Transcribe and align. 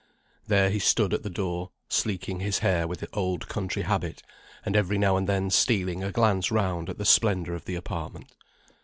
There 0.47 0.71
he 0.71 0.79
stood 0.79 1.13
at 1.13 1.21
the 1.21 1.29
door, 1.29 1.69
sleeking 1.87 2.39
his 2.39 2.57
hair 2.65 2.87
with 2.87 3.05
old 3.13 3.47
country 3.47 3.83
habit, 3.83 4.23
and 4.65 4.75
every 4.75 4.97
now 4.97 5.15
and 5.15 5.29
then 5.29 5.51
stealing 5.51 6.03
a 6.03 6.11
glance 6.11 6.49
round 6.49 6.89
at 6.89 6.97
the 6.97 7.05
splendour 7.05 7.53
of 7.53 7.65
the 7.65 7.75
apartment. 7.75 8.31